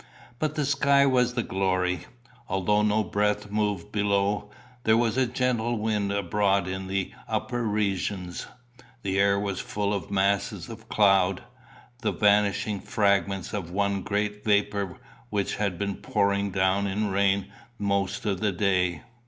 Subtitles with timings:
[0.39, 2.07] But the sky was the glory.
[2.49, 4.49] Although no breath moved below,
[4.83, 8.47] there was a gentle wind abroad in the upper regions.
[9.03, 11.43] The air was full of masses of cloud,
[12.01, 14.97] the vanishing fragments of the one great vapour
[15.29, 19.03] which had been pouring down in rain the most of the day.